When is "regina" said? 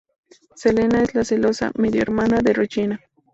2.53-2.99